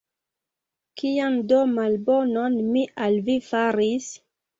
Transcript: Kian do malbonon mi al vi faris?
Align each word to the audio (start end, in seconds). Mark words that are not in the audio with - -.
Kian 1.01 1.35
do 1.51 1.59
malbonon 1.73 2.57
mi 2.71 2.83
al 3.09 3.19
vi 3.29 3.37
faris? 3.51 4.09